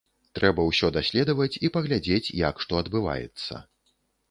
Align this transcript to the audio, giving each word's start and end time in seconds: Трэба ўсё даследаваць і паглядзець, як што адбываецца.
Трэба 0.37 0.63
ўсё 0.69 0.89
даследаваць 0.95 1.59
і 1.69 1.71
паглядзець, 1.77 2.33
як 2.49 2.55
што 2.67 2.83
адбываецца. 2.83 3.63